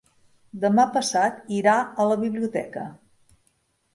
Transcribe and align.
Demà 0.61 0.85
passat 0.95 1.51
irà 1.59 1.75
a 2.05 2.09
la 2.11 2.17
biblioteca. 2.23 2.87